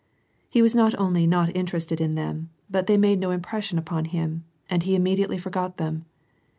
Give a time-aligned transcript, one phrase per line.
[0.49, 4.45] He was not only not interested in the but they made no impression upon him,
[4.67, 6.05] and he immediatel; forgot them.